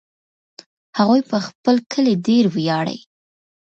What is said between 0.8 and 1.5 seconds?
هغوی په